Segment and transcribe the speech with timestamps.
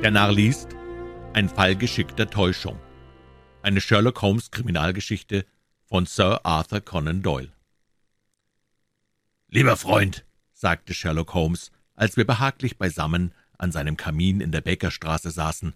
[0.00, 0.68] Der Narr liest
[1.34, 2.78] Ein Fall geschickter Täuschung.
[3.62, 5.44] Eine Sherlock Holmes Kriminalgeschichte
[5.86, 7.50] von Sir Arthur Conan Doyle.
[9.48, 15.32] Lieber Freund, sagte Sherlock Holmes, als wir behaglich beisammen an seinem Kamin in der Bakerstraße
[15.32, 15.74] saßen,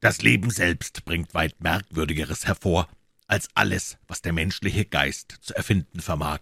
[0.00, 2.88] das Leben selbst bringt weit Merkwürdigeres hervor,
[3.26, 6.40] als alles, was der menschliche Geist zu erfinden vermag.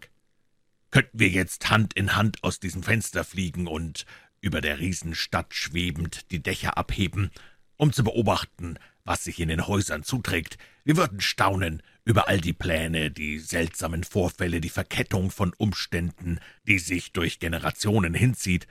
[0.91, 4.05] Könnten wir jetzt Hand in Hand aus diesem Fenster fliegen und
[4.41, 7.31] über der Riesenstadt schwebend die Dächer abheben,
[7.77, 10.59] um zu beobachten, was sich in den Häusern zuträgt.
[10.85, 16.79] Wir würden staunen über all die Pläne, die seltsamen Vorfälle, die Verkettung von Umständen, die
[16.79, 18.67] sich durch Generationen hinzieht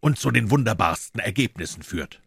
[0.00, 2.20] und zu den wunderbarsten Ergebnissen führt.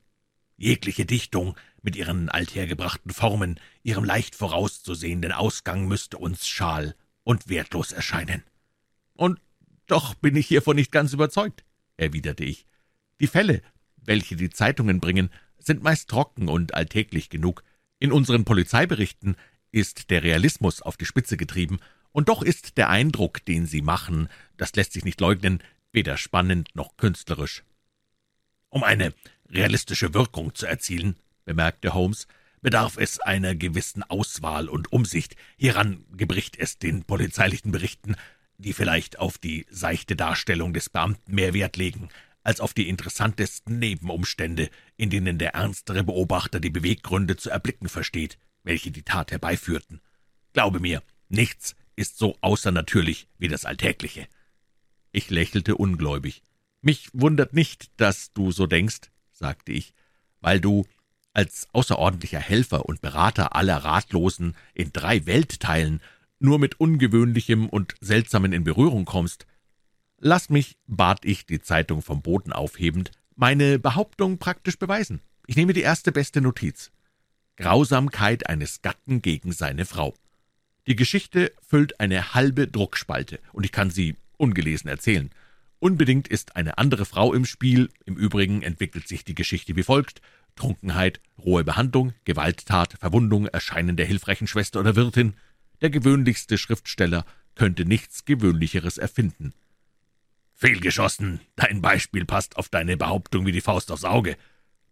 [0.58, 7.92] Jegliche Dichtung mit ihren althergebrachten Formen, ihrem leicht vorauszusehenden Ausgang müsste uns schal und wertlos
[7.92, 8.44] erscheinen.
[9.14, 9.40] Und
[9.88, 11.64] doch bin ich hiervon nicht ganz überzeugt,
[11.98, 12.66] erwiderte ich.
[13.24, 13.62] Die Fälle,
[14.04, 17.64] welche die Zeitungen bringen, sind meist trocken und alltäglich genug.
[17.98, 19.38] In unseren Polizeiberichten
[19.72, 21.80] ist der Realismus auf die Spitze getrieben,
[22.12, 26.76] und doch ist der Eindruck, den sie machen, das lässt sich nicht leugnen, weder spannend
[26.76, 27.64] noch künstlerisch.
[28.68, 29.14] Um eine
[29.50, 31.16] realistische Wirkung zu erzielen,
[31.46, 32.28] bemerkte Holmes,
[32.62, 35.38] bedarf es einer gewissen Auswahl und Umsicht.
[35.56, 38.18] Hieran gebricht es den polizeilichen Berichten,
[38.58, 42.10] die vielleicht auf die seichte Darstellung des Beamten mehr Wert legen,
[42.44, 48.38] als auf die interessantesten Nebenumstände, in denen der ernstere Beobachter die Beweggründe zu erblicken versteht,
[48.64, 50.02] welche die Tat herbeiführten.
[50.54, 54.28] Glaube mir, nichts ist so außernatürlich wie das Alltägliche.
[55.12, 56.42] Ich lächelte ungläubig.
[56.82, 59.94] Mich wundert nicht, dass du so denkst, sagte ich,
[60.42, 60.86] weil du
[61.34, 66.02] als außerordentlicher Helfer und Berater aller Ratlosen in drei Weltteilen
[66.40, 69.48] nur mit Ungewöhnlichem und Seltsamen in Berührung kommst,
[70.26, 75.20] Lass mich, bat ich, die Zeitung vom Boden aufhebend, meine Behauptung praktisch beweisen.
[75.48, 76.92] Ich nehme die erste beste Notiz.
[77.58, 80.14] Grausamkeit eines Gatten gegen seine Frau.
[80.88, 85.30] Die Geschichte füllt eine halbe Druckspalte, und ich kann sie ungelesen erzählen.
[85.80, 90.22] Unbedingt ist eine andere Frau im Spiel, im Übrigen entwickelt sich die Geschichte wie folgt
[90.56, 95.34] Trunkenheit, rohe Behandlung, Gewalttat, Verwundung, Erscheinen der hilfreichen Schwester oder Wirtin.
[95.82, 97.26] Der gewöhnlichste Schriftsteller
[97.56, 99.54] könnte nichts Gewöhnlicheres erfinden.
[100.64, 101.42] Fehlgeschossen.
[101.58, 104.38] Dein Beispiel passt auf deine Behauptung wie die Faust aufs Auge,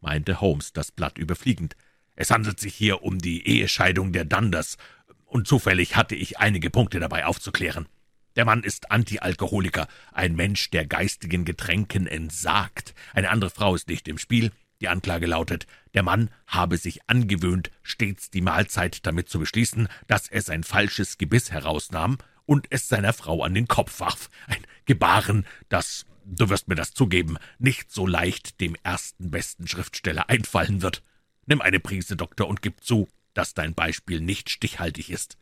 [0.02, 1.78] meinte Holmes, das Blatt überfliegend.
[2.18, 4.76] Es handelt sich hier um die Ehescheidung der Dunders,
[5.24, 7.88] und zufällig hatte ich einige Punkte dabei aufzuklären.
[8.36, 12.94] Der Mann ist Antialkoholiker, ein Mensch, der geistigen Getränken entsagt.
[13.14, 14.52] Eine andere Frau ist nicht im Spiel.
[14.82, 20.28] Die Anklage lautet, der Mann habe sich angewöhnt, stets die Mahlzeit damit zu beschließen, dass
[20.28, 24.30] er sein falsches Gebiss herausnahm und es seiner Frau an den Kopf warf.
[24.48, 30.30] Ein Gebaren, das, du wirst mir das zugeben, nicht so leicht dem ersten besten Schriftsteller
[30.30, 31.04] einfallen wird.
[31.46, 35.38] Nimm eine Prise, Doktor, und gib zu, dass dein Beispiel nicht stichhaltig ist.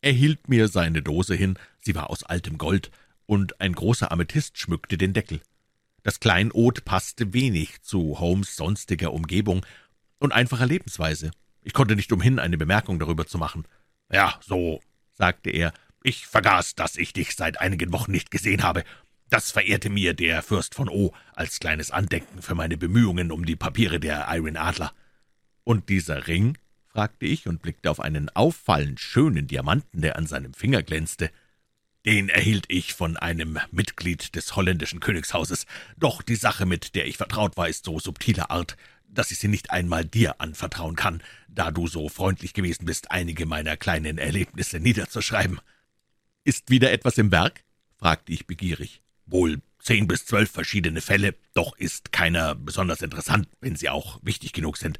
[0.00, 2.90] Er hielt mir seine Dose hin, sie war aus altem Gold,
[3.26, 5.40] und ein großer Amethyst schmückte den Deckel.
[6.02, 9.64] Das Kleinod passte wenig zu Holmes sonstiger Umgebung
[10.18, 11.30] und einfacher Lebensweise.
[11.62, 13.64] Ich konnte nicht umhin, eine Bemerkung darüber zu machen.
[14.12, 14.82] Ja, so,
[15.14, 15.72] sagte er,
[16.04, 18.84] ich vergaß, dass ich dich seit einigen Wochen nicht gesehen habe.
[19.30, 23.56] Das verehrte mir der Fürst von O als kleines Andenken für meine Bemühungen um die
[23.56, 24.92] Papiere der Iron Adler.
[25.64, 26.58] Und dieser Ring?
[26.86, 31.30] fragte ich und blickte auf einen auffallend schönen Diamanten, der an seinem Finger glänzte.
[32.04, 35.66] Den erhielt ich von einem Mitglied des holländischen Königshauses,
[35.96, 38.76] doch die Sache, mit der ich vertraut war, ist so subtiler Art,
[39.08, 43.46] dass ich sie nicht einmal dir anvertrauen kann, da du so freundlich gewesen bist, einige
[43.46, 45.60] meiner kleinen Erlebnisse niederzuschreiben.
[46.46, 47.64] Ist wieder etwas im Werk?
[47.96, 49.00] fragte ich begierig.
[49.24, 54.52] Wohl zehn bis zwölf verschiedene Fälle, doch ist keiner besonders interessant, wenn sie auch wichtig
[54.52, 54.98] genug sind.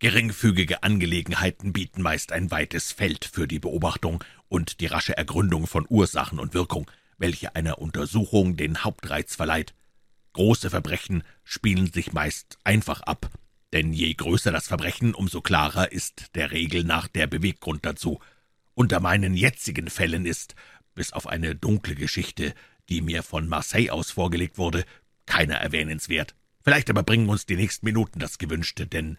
[0.00, 5.86] Geringfügige Angelegenheiten bieten meist ein weites Feld für die Beobachtung und die rasche Ergründung von
[5.88, 9.74] Ursachen und Wirkung, welche einer Untersuchung den Hauptreiz verleiht.
[10.32, 13.30] Große Verbrechen spielen sich meist einfach ab,
[13.72, 18.18] denn je größer das Verbrechen, umso klarer ist der Regel nach der Beweggrund dazu.
[18.74, 20.54] Unter meinen jetzigen Fällen ist,
[20.94, 22.54] bis auf eine dunkle Geschichte,
[22.88, 24.84] die mir von Marseille aus vorgelegt wurde,
[25.26, 26.34] keiner erwähnenswert.
[26.62, 29.16] Vielleicht aber bringen uns die nächsten Minuten das Gewünschte, denn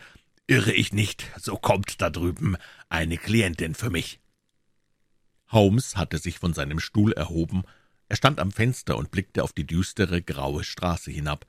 [0.48, 2.58] irre ich nicht, so kommt da drüben
[2.90, 4.20] eine Klientin für mich.
[5.50, 7.64] Holmes hatte sich von seinem Stuhl erhoben,
[8.10, 11.46] er stand am Fenster und blickte auf die düstere, graue Straße hinab.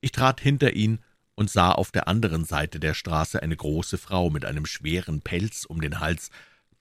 [0.00, 0.98] Ich trat hinter ihn
[1.36, 5.64] und sah auf der anderen Seite der Straße eine große Frau mit einem schweren Pelz
[5.64, 6.30] um den Hals,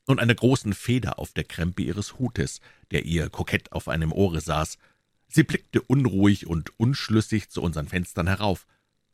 [0.10, 4.42] und einer großen Feder auf der Krempe ihres Hutes, der ihr kokett auf einem Ohre
[4.42, 4.80] saß.
[5.28, 8.66] Sie blickte unruhig und unschlüssig zu unseren Fenstern herauf.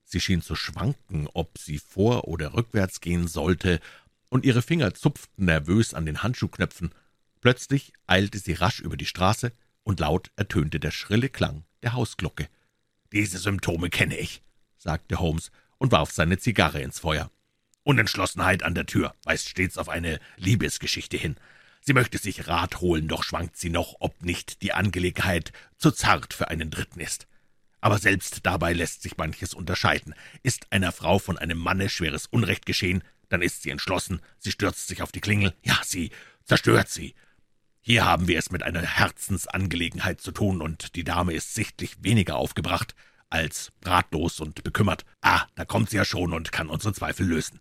[0.06, 3.82] Sie schien zu schwanken, ob sie vor- oder rückwärts gehen sollte,
[4.30, 6.92] und ihre Finger zupften nervös an den Handschuhknöpfen.
[7.42, 9.52] Plötzlich eilte sie rasch über die Straße,
[9.84, 12.48] und laut ertönte der schrille Klang der Hausglocke.
[13.12, 14.44] »Diese Symptome kenne ich«,
[14.78, 17.30] sagte Holmes und warf seine Zigarre ins Feuer.
[17.86, 21.38] »Unentschlossenheit an der Tür weist stets auf eine Liebesgeschichte hin.
[21.82, 26.34] Sie möchte sich Rat holen, doch schwankt sie noch, ob nicht die Angelegenheit zu zart
[26.34, 27.28] für einen Dritten ist.
[27.82, 30.16] Aber selbst dabei lässt sich manches unterscheiden.
[30.42, 34.88] Ist einer Frau von einem Manne schweres Unrecht geschehen, dann ist sie entschlossen, sie stürzt
[34.88, 36.10] sich auf die Klingel, ja, sie
[36.44, 37.14] zerstört sie.
[37.82, 42.38] Hier haben wir es mit einer Herzensangelegenheit zu tun, und die Dame ist sichtlich weniger
[42.38, 42.96] aufgebracht
[43.30, 45.06] als ratlos und bekümmert.
[45.22, 47.60] Ah, da kommt sie ja schon und kann unsere Zweifel lösen.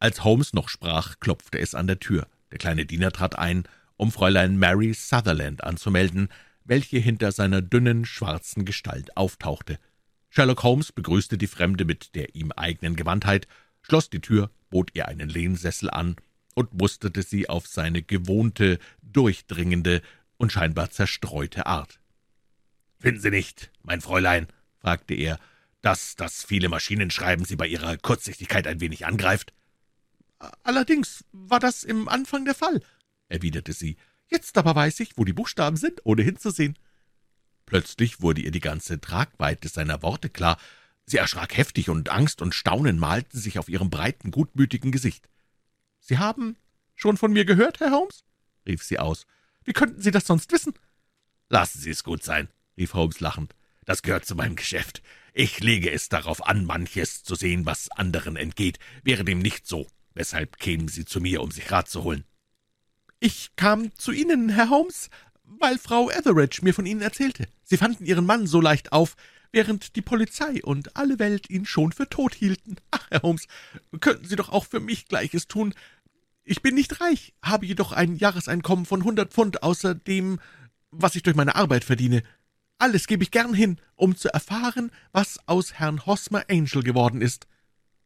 [0.00, 2.28] Als Holmes noch sprach, klopfte es an der Tür.
[2.52, 3.64] Der kleine Diener trat ein,
[3.96, 6.28] um Fräulein Mary Sutherland anzumelden,
[6.64, 9.78] welche hinter seiner dünnen, schwarzen Gestalt auftauchte.
[10.30, 13.48] Sherlock Holmes begrüßte die Fremde mit der ihm eigenen Gewandtheit,
[13.82, 16.16] schloss die Tür, bot ihr einen Lehnsessel an
[16.54, 20.02] und musterte sie auf seine gewohnte, durchdringende
[20.36, 21.98] und scheinbar zerstreute Art.
[23.00, 24.48] »Finden Sie nicht, mein Fräulein«,
[24.78, 25.38] fragte er,
[25.80, 29.54] »dass das viele Maschinenschreiben Sie bei Ihrer Kurzsichtigkeit ein wenig angreift?«
[30.62, 32.82] »Allerdings war das im Anfang der Fall«,
[33.28, 33.96] erwiderte sie.
[34.28, 36.78] »Jetzt aber weiß ich, wo die Buchstaben sind, ohne hinzusehen.«
[37.66, 40.58] Plötzlich wurde ihr die ganze Tragweite seiner Worte klar.
[41.06, 45.28] Sie erschrak heftig, und Angst und Staunen malten sich auf ihrem breiten, gutmütigen Gesicht.
[46.00, 46.56] »Sie haben
[46.94, 48.24] schon von mir gehört, Herr Holmes?«
[48.66, 49.26] rief sie aus.
[49.64, 50.74] »Wie könnten Sie das sonst wissen?«
[51.48, 53.54] »Lassen Sie es gut sein«, rief Holmes lachend.
[53.84, 55.02] »Das gehört zu meinem Geschäft.
[55.32, 58.78] Ich lege es darauf an, manches zu sehen, was anderen entgeht.
[59.02, 59.86] Wäre dem nicht so,
[60.18, 62.24] weshalb kämen Sie zu mir, um sich Rat zu holen?«
[63.20, 65.10] »Ich kam zu Ihnen, Herr Holmes,
[65.44, 67.46] weil Frau Etheridge mir von Ihnen erzählte.
[67.62, 69.16] Sie fanden Ihren Mann so leicht auf,
[69.52, 72.76] während die Polizei und alle Welt ihn schon für tot hielten.
[72.90, 73.46] Ach, Herr Holmes,
[74.00, 75.72] könnten Sie doch auch für mich Gleiches tun.
[76.44, 80.40] Ich bin nicht reich, habe jedoch ein Jahreseinkommen von hundert Pfund außer dem,
[80.90, 82.22] was ich durch meine Arbeit verdiene.
[82.78, 87.46] Alles gebe ich gern hin, um zu erfahren, was aus Herrn Hosmer Angel geworden ist.«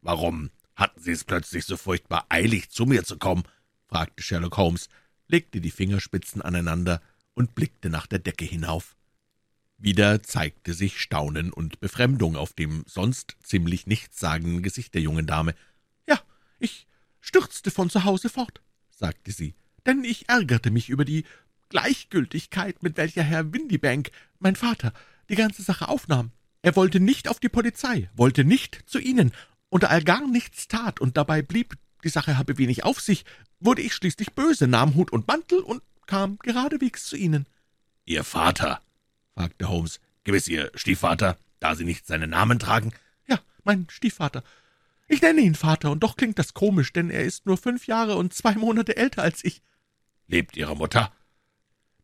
[0.00, 3.44] »Warum hatten Sie es plötzlich so furchtbar eilig, zu mir zu kommen?«
[3.86, 4.88] fragte Sherlock Holmes,
[5.28, 7.00] legte die Fingerspitzen aneinander
[7.34, 8.96] und blickte nach der Decke hinauf.
[9.78, 15.54] Wieder zeigte sich Staunen und Befremdung auf dem sonst ziemlich nichtssagenden Gesicht der jungen Dame.
[16.06, 16.20] »Ja,
[16.58, 16.86] ich
[17.20, 19.54] stürzte von zu Hause fort«, sagte sie,
[19.84, 21.24] »denn ich ärgerte mich über die
[21.69, 24.92] Gleichgültigkeit, mit welcher Herr Windibank, mein Vater,
[25.28, 26.30] die ganze Sache aufnahm.
[26.60, 29.32] Er wollte nicht auf die Polizei, wollte nicht zu Ihnen,
[29.72, 33.24] und da er gar nichts tat und dabei blieb, die Sache habe wenig auf sich,
[33.58, 37.46] wurde ich schließlich böse, nahm Hut und Mantel und kam geradewegs zu Ihnen.«
[38.04, 38.82] »Ihr Vater?«
[39.34, 39.98] fragte Holmes.
[40.24, 42.92] »Gewiss Ihr Stiefvater, da Sie nicht seinen Namen tragen?«
[43.26, 44.44] »Ja, mein Stiefvater.
[45.08, 48.16] Ich nenne ihn Vater, und doch klingt das komisch, denn er ist nur fünf Jahre
[48.16, 49.62] und zwei Monate älter als ich.«
[50.26, 51.10] »Lebt Ihre Mutter?«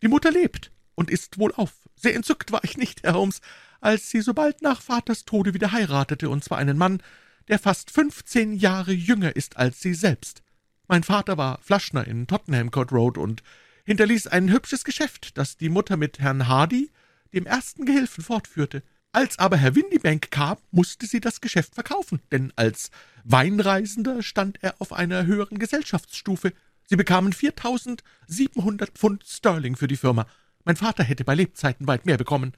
[0.00, 1.74] »Die Mutter lebt und ist wohlauf.
[1.96, 3.42] Sehr entzückt war ich nicht, Herr Holmes,
[3.82, 7.02] als sie so bald nach Vaters Tode wieder heiratete, und zwar einen Mann,
[7.48, 10.42] der fast fünfzehn Jahre jünger ist als sie selbst.
[10.86, 13.42] Mein Vater war Flaschner in Tottenham Court Road und
[13.84, 16.90] hinterließ ein hübsches Geschäft, das die Mutter mit Herrn Hardy,
[17.32, 18.82] dem ersten Gehilfen, fortführte.
[19.12, 22.90] Als aber Herr Windibank kam, musste sie das Geschäft verkaufen, denn als
[23.24, 26.52] Weinreisender stand er auf einer höheren Gesellschaftsstufe.
[26.86, 30.26] Sie bekamen 4.700 Pfund Sterling für die Firma.
[30.64, 32.52] Mein Vater hätte bei Lebzeiten weit mehr bekommen.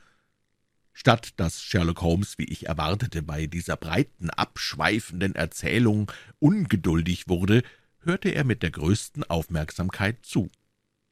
[0.93, 7.63] Statt dass Sherlock Holmes, wie ich erwartete, bei dieser breiten, abschweifenden Erzählung ungeduldig wurde,
[8.01, 10.51] hörte er mit der größten Aufmerksamkeit zu.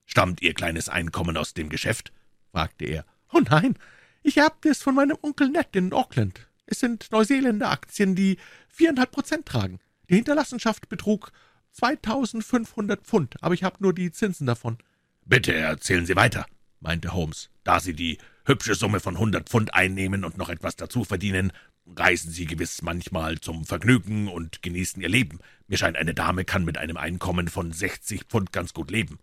[0.06, 2.12] »Stammt Ihr kleines Einkommen aus dem Geschäft?«
[2.50, 3.04] fragte er.
[3.32, 3.76] »Oh nein,
[4.22, 6.48] ich erbte es von meinem Onkel Ned in Auckland.
[6.66, 9.80] Es sind Neuseeländer Aktien, die viereinhalb Prozent tragen.
[10.08, 11.32] Die Hinterlassenschaft betrug
[11.78, 14.78] 2.500 Pfund, aber ich habe nur die Zinsen davon.«
[15.24, 16.46] »Bitte erzählen Sie weiter«,
[16.80, 17.50] meinte Holmes.
[17.64, 21.52] »Da Sie die hübsche Summe von hundert Pfund einnehmen und noch etwas dazu verdienen,
[21.86, 25.38] reisen Sie gewiss manchmal zum Vergnügen und genießen Ihr Leben.
[25.68, 29.18] Mir scheint, eine Dame kann mit einem Einkommen von sechzig Pfund ganz gut leben.«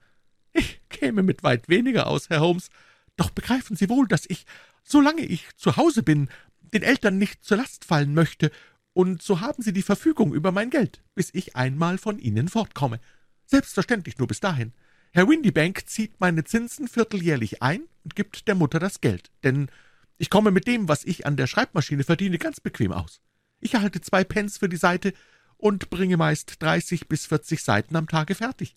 [0.53, 2.69] »Ich käme mit weit weniger aus, Herr Holmes.
[3.17, 4.45] Doch begreifen Sie wohl, dass ich,
[4.83, 6.29] solange ich zu Hause bin,
[6.61, 8.51] den Eltern nicht zur Last fallen möchte,
[8.93, 13.01] und so haben Sie die Verfügung über mein Geld, bis ich einmal von Ihnen fortkomme.
[13.45, 14.71] Selbstverständlich nur bis dahin.
[15.15, 19.69] Herr Windibank zieht meine Zinsen vierteljährlich ein und gibt der Mutter das Geld, denn
[20.17, 23.21] ich komme mit dem, was ich an der Schreibmaschine verdiene, ganz bequem aus.
[23.61, 25.13] Ich erhalte zwei Pence für die Seite
[25.55, 28.75] und bringe meist dreißig bis vierzig Seiten am Tage fertig.«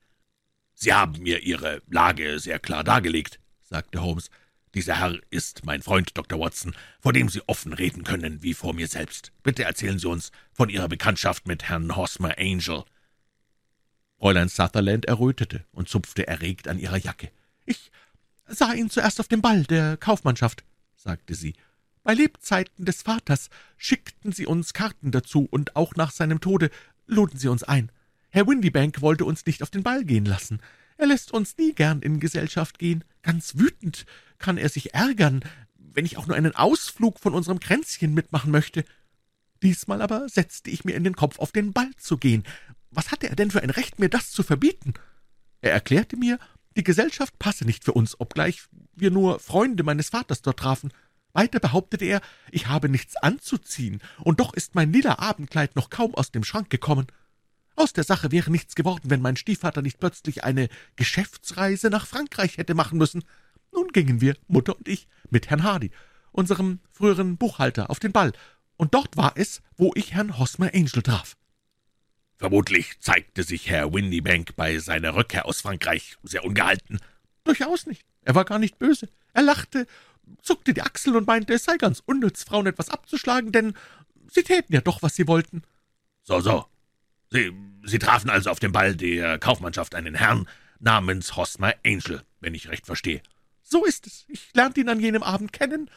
[0.74, 4.30] »Sie haben mir Ihre Lage sehr klar dargelegt«, sagte Holmes.
[4.74, 6.38] Dieser Herr ist mein Freund Dr.
[6.38, 9.32] Watson, vor dem Sie offen reden können, wie vor mir selbst.
[9.42, 12.84] Bitte erzählen Sie uns von Ihrer Bekanntschaft mit Herrn Hosmer Angel.«
[14.18, 17.30] Fräulein Sutherland errötete und zupfte erregt an ihrer Jacke.
[17.66, 17.92] »Ich
[18.46, 20.64] sah ihn zuerst auf dem Ball der Kaufmannschaft«,
[20.96, 21.54] sagte sie.
[22.02, 26.70] »Bei Lebzeiten des Vaters schickten sie uns Karten dazu, und auch nach seinem Tode
[27.06, 27.92] luden sie uns ein.
[28.30, 30.60] Herr Windybank wollte uns nicht auf den Ball gehen lassen.
[30.96, 33.04] Er lässt uns nie gern in Gesellschaft gehen.
[33.22, 34.04] Ganz wütend
[34.38, 35.44] kann er sich ärgern,
[35.76, 38.84] wenn ich auch nur einen Ausflug von unserem Kränzchen mitmachen möchte.
[39.62, 42.44] Diesmal aber setzte ich mir in den Kopf, auf den Ball zu gehen.
[42.90, 44.94] Was hatte er denn für ein Recht, mir das zu verbieten?
[45.60, 46.38] Er erklärte mir,
[46.76, 48.62] die Gesellschaft passe nicht für uns, obgleich
[48.94, 50.92] wir nur Freunde meines Vaters dort trafen.
[51.32, 56.14] Weiter behauptete er, ich habe nichts anzuziehen, und doch ist mein lila Abendkleid noch kaum
[56.14, 57.06] aus dem Schrank gekommen.
[57.76, 62.58] Aus der Sache wäre nichts geworden, wenn mein Stiefvater nicht plötzlich eine Geschäftsreise nach Frankreich
[62.58, 63.24] hätte machen müssen.
[63.72, 65.90] Nun gingen wir, Mutter und ich, mit Herrn Hardy,
[66.32, 68.32] unserem früheren Buchhalter, auf den Ball,
[68.76, 71.36] und dort war es, wo ich Herrn Hosmer Angel traf.
[72.38, 77.00] Vermutlich zeigte sich Herr Windybank bei seiner Rückkehr aus Frankreich sehr ungehalten.
[77.44, 78.04] Durchaus nicht.
[78.22, 79.08] Er war gar nicht böse.
[79.32, 79.86] Er lachte,
[80.42, 83.74] zuckte die Achseln und meinte, es sei ganz unnütz, Frauen etwas abzuschlagen, denn
[84.30, 85.62] sie täten ja doch, was sie wollten.
[86.22, 86.66] So, so,
[87.30, 87.52] Sie,
[87.84, 92.68] Sie trafen also auf dem Ball der Kaufmannschaft einen Herrn namens Hosmer Angel, wenn ich
[92.68, 93.22] recht verstehe.
[93.62, 94.24] So ist es.
[94.28, 95.90] Ich lernte ihn an jenem Abend kennen,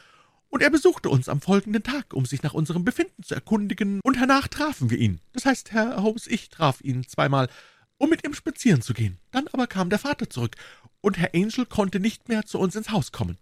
[0.52, 4.18] und er besuchte uns am folgenden Tag, um sich nach unserem Befinden zu erkundigen, und
[4.18, 5.18] hernach trafen wir ihn.
[5.32, 7.48] Das heißt, Herr Holmes, ich traf ihn zweimal,
[7.96, 9.18] um mit ihm spazieren zu gehen.
[9.30, 10.56] Dann aber kam der Vater zurück,
[11.00, 13.38] und Herr Angel konnte nicht mehr zu uns ins Haus kommen.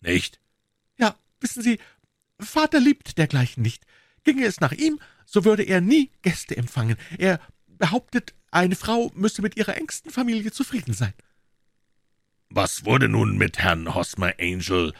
[0.00, 0.40] Nicht?
[0.98, 1.80] Ja, wissen Sie,
[2.38, 3.84] Vater liebt dergleichen nicht.
[4.22, 6.96] Ginge es nach ihm, so würde er nie Gäste empfangen.
[7.18, 11.14] Er behauptet, eine Frau müsse mit ihrer engsten Familie zufrieden sein.
[12.50, 14.92] Was wurde nun mit Herrn Hosmer Angel?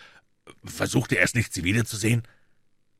[0.64, 2.22] Versuchte er es nicht, Sie wiederzusehen?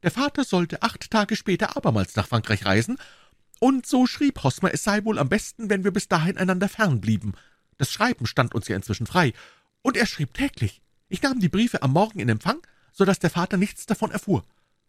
[0.02, 2.98] Der Vater sollte acht Tage später abermals nach Frankreich reisen,
[3.60, 7.00] und so schrieb Hosmer, es sei wohl am besten, wenn wir bis dahin einander fern
[7.00, 7.34] blieben.
[7.78, 9.32] Das Schreiben stand uns ja inzwischen frei,
[9.82, 10.82] und er schrieb täglich.
[11.08, 12.60] Ich nahm die Briefe am Morgen in Empfang,
[12.92, 14.44] so dass der Vater nichts davon erfuhr.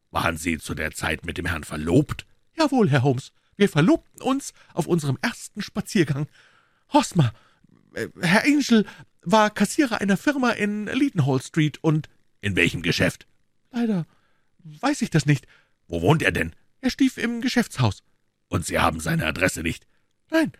[0.09, 2.25] Waren Sie zu der Zeit mit dem Herrn verlobt?
[2.57, 3.31] Jawohl, Herr Holmes.
[3.57, 6.27] Wir verlobten uns auf unserem ersten Spaziergang.
[6.91, 7.33] Hosmer,
[7.93, 8.85] äh, Herr Angel
[9.21, 12.09] war Kassierer einer Firma in Leadenhall Street und
[12.43, 13.25] in welchem Geschäft?
[13.71, 14.05] Leider
[14.63, 15.47] weiß ich das nicht.
[15.87, 16.53] Wo wohnt er denn?
[16.81, 18.03] Er stief im Geschäftshaus.
[18.49, 19.87] Und Sie haben seine Adresse nicht?
[20.29, 20.51] Nein.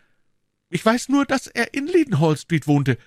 [0.69, 2.97] Ich weiß nur, dass er in Leadenhall Street wohnte.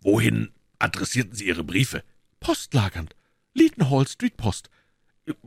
[0.00, 2.02] Wohin adressierten Sie Ihre Briefe?
[2.40, 3.14] Postlagernd.
[3.52, 4.70] Leadenhall Street Post.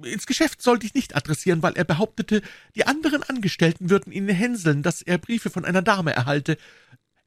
[0.04, 2.42] Ins Geschäft sollte ich nicht adressieren, weil er behauptete,
[2.76, 6.58] die anderen Angestellten würden ihn hänseln, dass er Briefe von einer Dame erhalte.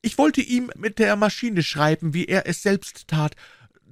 [0.02, 3.36] Ich wollte ihm mit der Maschine schreiben, wie er es selbst tat,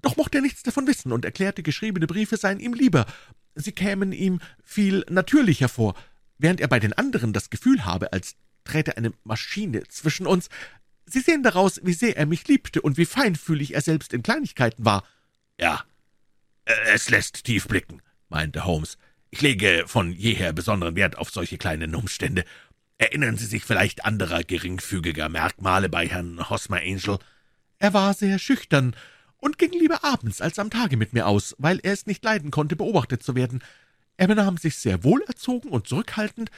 [0.02, 3.06] doch mochte er nichts davon wissen und erklärte, geschriebene Briefe seien ihm lieber.
[3.54, 5.94] Sie kämen ihm viel natürlicher vor,
[6.38, 10.48] während er bei den anderen das Gefühl habe, als träte eine Maschine zwischen uns.
[11.06, 14.84] Sie sehen daraus, wie sehr er mich liebte und wie feinfühlig er selbst in Kleinigkeiten
[14.84, 15.04] war.
[15.58, 15.84] Ja,
[16.64, 18.98] es lässt tief blicken meinte Holmes.
[19.30, 22.44] Ich lege von jeher besonderen Wert auf solche kleinen Umstände.
[22.98, 27.18] Erinnern Sie sich vielleicht anderer geringfügiger Merkmale bei Herrn Hosmer Angel?
[27.78, 28.96] Er war sehr schüchtern
[29.38, 32.50] und ging lieber abends als am Tage mit mir aus, weil er es nicht leiden
[32.50, 33.62] konnte, beobachtet zu werden.
[34.16, 36.50] Er benahm sich sehr wohlerzogen und zurückhaltend,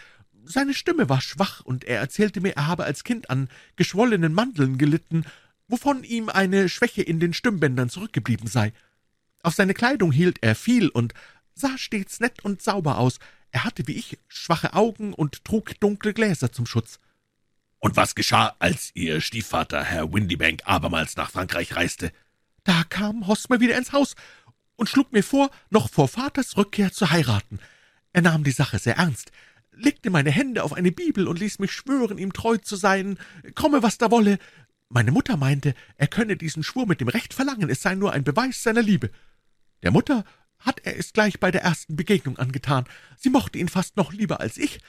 [0.44, 4.78] seine Stimme war schwach, und er erzählte mir, er habe als Kind an geschwollenen Mandeln
[4.78, 5.24] gelitten,
[5.68, 8.72] wovon ihm eine Schwäche in den Stimmbändern zurückgeblieben sei.
[9.42, 11.14] Auf seine Kleidung hielt er viel und
[11.54, 13.18] sah stets nett und sauber aus.
[13.52, 16.98] Er hatte wie ich schwache Augen und trug dunkle Gläser zum Schutz.
[17.78, 22.12] Und was geschah, als Ihr Stiefvater, Herr Windybank, abermals nach Frankreich reiste?
[22.64, 24.14] Da kam Hosmer wieder ins Haus
[24.76, 27.58] und schlug mir vor, noch vor Vaters Rückkehr zu heiraten.
[28.12, 29.30] Er nahm die Sache sehr ernst,
[29.72, 33.18] legte meine Hände auf eine Bibel und ließ mich schwören, ihm treu zu sein,
[33.54, 34.38] komme, was da wolle.
[34.88, 38.24] Meine Mutter meinte, er könne diesen Schwur mit dem Recht verlangen, es sei nur ein
[38.24, 39.10] Beweis seiner Liebe.
[39.82, 40.24] Der Mutter
[40.58, 42.84] hat er es gleich bei der ersten Begegnung angetan.
[43.16, 44.80] Sie mochte ihn fast noch lieber als ich.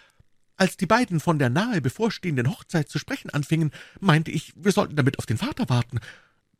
[0.58, 4.96] Als die beiden von der nahe bevorstehenden Hochzeit zu sprechen anfingen, meinte ich, wir sollten
[4.96, 6.00] damit auf den Vater warten.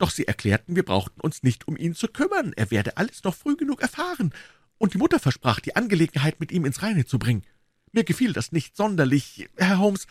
[0.02, 3.36] Doch sie erklärten, wir brauchten uns nicht um ihn zu kümmern, er werde alles noch
[3.36, 4.34] früh genug erfahren,
[4.76, 7.44] und die Mutter versprach, die Angelegenheit mit ihm ins Reine zu bringen.
[7.92, 10.08] Mir gefiel das nicht sonderlich, Herr Holmes.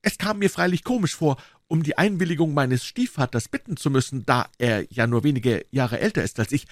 [0.00, 4.48] Es kam mir freilich komisch vor, um die Einwilligung meines Stiefvaters bitten zu müssen, da
[4.58, 6.68] er ja nur wenige Jahre älter ist als ich,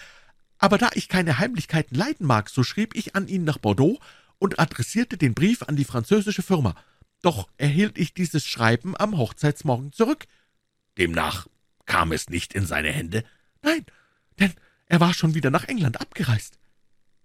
[0.58, 3.98] aber da ich keine Heimlichkeiten leiden mag, so schrieb ich an ihn nach Bordeaux
[4.38, 6.76] und adressierte den Brief an die französische Firma.
[7.20, 10.26] Doch erhielt ich dieses Schreiben am Hochzeitsmorgen zurück.
[10.96, 11.48] Demnach
[11.86, 13.24] kam es nicht in seine Hände?
[13.62, 13.84] Nein,
[14.38, 14.52] denn
[14.86, 16.58] er war schon wieder nach England abgereist.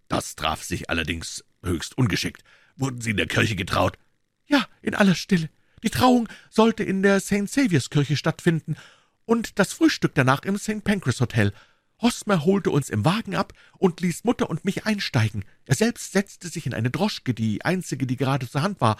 [0.07, 2.43] Das traf sich allerdings höchst ungeschickt.
[2.75, 3.97] Wurden Sie in der Kirche getraut?
[4.47, 5.49] Ja, in aller Stille.
[5.83, 7.47] Die Trauung sollte in der St.
[7.47, 8.75] Saviours Kirche stattfinden
[9.25, 10.83] und das Frühstück danach im St.
[10.83, 11.53] Pancras Hotel.
[12.01, 15.45] Hosmer holte uns im Wagen ab und ließ Mutter und mich einsteigen.
[15.65, 18.97] Er selbst setzte sich in eine Droschke, die einzige, die gerade zur Hand war.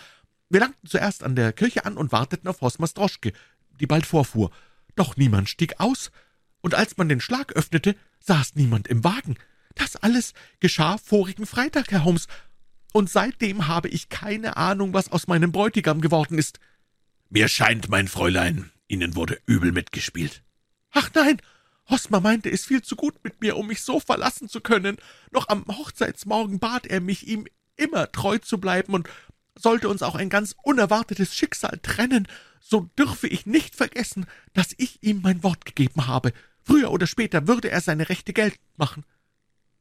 [0.50, 3.34] Wir langten zuerst an der Kirche an und warteten auf Hosmers Droschke,
[3.80, 4.52] die bald vorfuhr.
[5.00, 6.12] Doch niemand stieg aus,
[6.60, 9.38] und als man den Schlag öffnete, saß niemand im Wagen.
[9.76, 12.28] Das alles geschah vorigen Freitag, Herr Holmes,
[12.92, 16.60] und seitdem habe ich keine Ahnung, was aus meinem Bräutigam geworden ist.
[17.30, 20.44] Mir scheint, mein Fräulein, Ihnen wurde übel mitgespielt.
[20.92, 21.42] Ach nein,
[21.90, 24.98] Hosmer meinte es viel zu gut mit mir, um mich so verlassen zu können.
[25.32, 29.08] Noch am Hochzeitsmorgen bat er mich, ihm immer treu zu bleiben, und
[29.62, 32.28] sollte uns auch ein ganz unerwartetes Schicksal trennen,
[32.60, 36.34] so dürfe ich nicht vergessen, dass ich ihm mein Wort gegeben habe.
[36.62, 39.06] Früher oder später würde er seine Rechte geltend machen.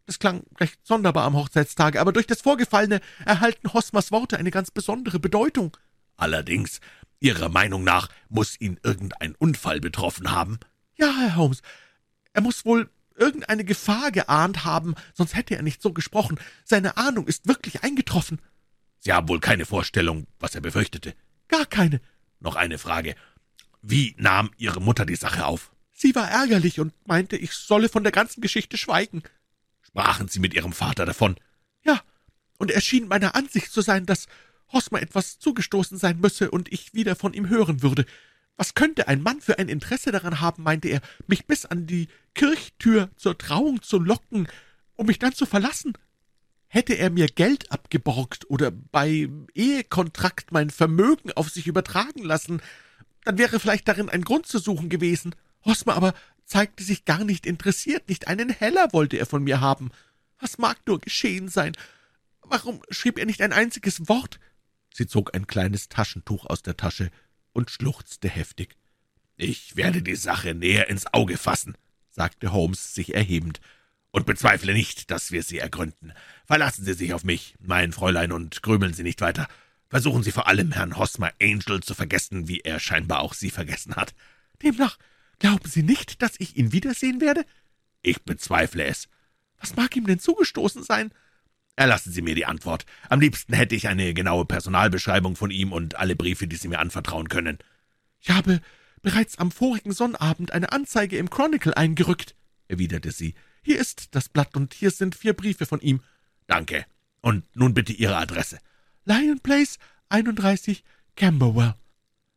[0.06, 4.70] Das klang recht sonderbar am Hochzeitstage, aber durch das Vorgefallene erhalten Hosmers Worte eine ganz
[4.70, 5.76] besondere Bedeutung.
[6.16, 6.80] Allerdings,
[7.20, 10.58] Ihrer Meinung nach muss ihn irgendein Unfall betroffen haben?
[10.96, 11.62] Ja, Herr Holmes,
[12.32, 16.38] er muss wohl irgendeine Gefahr geahnt haben, sonst hätte er nicht so gesprochen.
[16.64, 18.40] Seine Ahnung ist wirklich eingetroffen.
[18.98, 21.14] Sie haben wohl keine Vorstellung, was er befürchtete.
[21.48, 22.00] Gar keine.
[22.40, 23.14] Noch eine Frage.
[23.82, 25.70] Wie nahm Ihre Mutter die Sache auf?
[25.92, 29.22] Sie war ärgerlich und meinte, ich solle von der ganzen Geschichte schweigen.
[29.82, 31.36] Sprachen Sie mit Ihrem Vater davon?
[31.84, 32.00] Ja,
[32.58, 34.26] und er schien meiner Ansicht zu sein, dass
[34.72, 38.04] Hosmer etwas zugestoßen sein müsse und ich wieder von ihm hören würde.
[38.56, 42.08] Was könnte ein Mann für ein Interesse daran haben, meinte er, mich bis an die
[42.34, 44.48] Kirchtür zur Trauung zu locken,
[44.96, 45.94] um mich dann zu verlassen?
[46.68, 52.60] Hätte er mir Geld abgeborgt oder bei Ehekontrakt mein Vermögen auf sich übertragen lassen,
[53.24, 55.34] dann wäre vielleicht darin ein Grund zu suchen gewesen.
[55.64, 59.90] Hosmer aber zeigte sich gar nicht interessiert, nicht einen Heller wollte er von mir haben.
[60.38, 61.72] Was mag nur geschehen sein?
[62.42, 64.38] Warum schrieb er nicht ein einziges Wort?
[64.94, 67.10] Sie zog ein kleines Taschentuch aus der Tasche
[67.52, 68.76] und schluchzte heftig.
[69.36, 71.76] Ich werde die Sache näher ins Auge fassen,
[72.10, 73.60] sagte Holmes sich erhebend,
[74.18, 76.12] und bezweifle nicht, dass wir sie ergründen.
[76.44, 79.48] Verlassen Sie sich auf mich, mein Fräulein, und grübeln Sie nicht weiter.
[79.88, 83.96] Versuchen Sie vor allem, Herrn Hosmer Angel zu vergessen, wie er scheinbar auch Sie vergessen
[83.96, 84.14] hat.
[84.62, 84.98] Demnach
[85.38, 87.44] Glauben Sie nicht, dass ich ihn wiedersehen werde?
[88.02, 89.08] Ich bezweifle es.
[89.60, 91.12] Was mag ihm denn zugestoßen sein?
[91.76, 92.86] Erlassen Sie mir die Antwort.
[93.08, 96.80] Am liebsten hätte ich eine genaue Personalbeschreibung von ihm und alle Briefe, die Sie mir
[96.80, 97.58] anvertrauen können.
[98.20, 98.60] Ich habe
[99.00, 102.34] bereits am vorigen Sonnabend eine Anzeige im Chronicle eingerückt,
[102.66, 103.34] erwiderte sie.
[103.68, 106.00] Hier ist das Blatt und hier sind vier Briefe von ihm.
[106.46, 106.86] Danke.
[107.20, 108.60] Und nun bitte Ihre Adresse.
[109.04, 109.78] Lion Place,
[110.08, 110.82] 31,
[111.16, 111.74] Camberwell.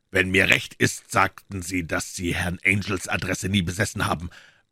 [0.09, 4.29] Wenn mir recht ist, sagten Sie, dass Sie Herrn Angels Adresse nie besessen haben.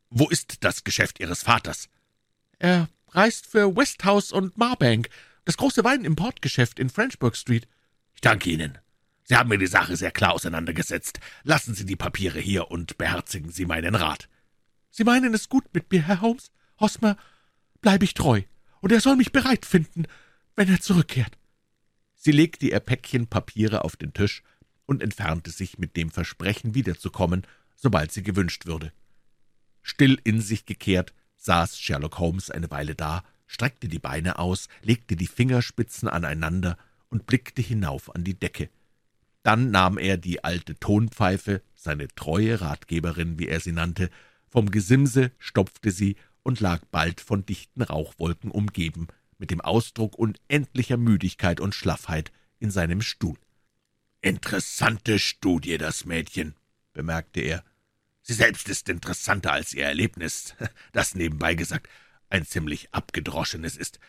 [0.10, 1.88] Wo ist das Geschäft Ihres Vaters?
[2.58, 5.08] Er reist für Westhouse und Marbank,
[5.46, 7.70] das große Weinimportgeschäft in Frenchburg Street.
[8.16, 8.78] Ich danke Ihnen.
[9.24, 11.22] Sie haben mir die Sache sehr klar auseinandergesetzt.
[11.44, 14.28] Lassen Sie die Papiere hier und beherzigen Sie meinen Rat.
[14.90, 16.52] Sie meinen es gut mit mir, Herr Holmes.
[16.80, 17.18] Hosmer,
[17.82, 18.42] bleibe ich treu,
[18.82, 20.06] und er soll mich bereit finden,
[20.56, 21.38] wenn er zurückkehrt.
[22.16, 24.44] Sie legte ihr Päckchen Papiere auf den Tisch
[24.86, 28.92] und entfernte sich mit dem Versprechen, wiederzukommen, sobald sie gewünscht würde.
[29.82, 35.16] Still in sich gekehrt saß Sherlock Holmes eine Weile da, streckte die Beine aus, legte
[35.16, 36.78] die Fingerspitzen aneinander
[37.10, 38.70] und blickte hinauf an die Decke.
[39.44, 44.10] Dann nahm er die alte Tonpfeife, seine treue Ratgeberin, wie er sie nannte,
[44.50, 49.08] vom Gesimse, stopfte sie und lag bald von dichten Rauchwolken umgeben,
[49.38, 53.38] mit dem Ausdruck unendlicher Müdigkeit und Schlaffheit in seinem Stuhl.
[54.22, 56.56] Interessante Studie, das Mädchen,
[56.94, 57.64] bemerkte er.
[58.22, 60.56] Sie selbst ist interessanter als ihr Erlebnis,
[60.92, 61.88] das nebenbei gesagt
[62.30, 64.00] ein ziemlich abgedroschenes ist.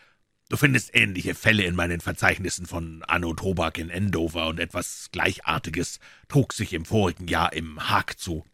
[0.49, 5.99] Du findest ähnliche Fälle in meinen Verzeichnissen von Anno Tobak in Endover und etwas Gleichartiges
[6.27, 8.45] trug sich im vorigen Jahr im Haag zu.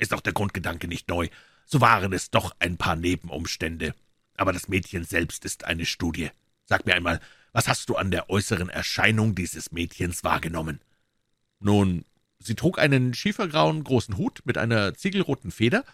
[0.00, 1.28] Ist auch der Grundgedanke nicht neu,
[1.66, 3.94] so waren es doch ein paar Nebenumstände.
[4.34, 6.30] Aber das Mädchen selbst ist eine Studie.
[6.64, 7.20] Sag mir einmal,
[7.52, 10.80] was hast du an der äußeren Erscheinung dieses Mädchens wahrgenommen?
[11.58, 12.06] Nun,
[12.38, 15.84] sie trug einen schiefergrauen großen Hut mit einer ziegelroten Feder,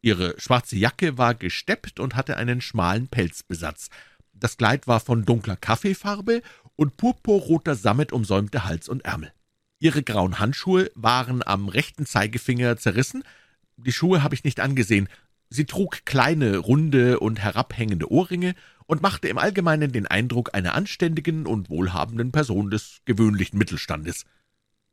[0.00, 3.90] ihre schwarze Jacke war gesteppt und hatte einen schmalen Pelzbesatz,
[4.32, 6.42] das Kleid war von dunkler Kaffeefarbe
[6.76, 9.32] und purpurroter Sammet umsäumte Hals und Ärmel.
[9.84, 13.22] Ihre grauen Handschuhe waren am rechten Zeigefinger zerrissen,
[13.76, 15.10] die Schuhe habe ich nicht angesehen,
[15.50, 18.54] sie trug kleine, runde und herabhängende Ohrringe
[18.86, 24.24] und machte im Allgemeinen den Eindruck einer anständigen und wohlhabenden Person des gewöhnlichen Mittelstandes.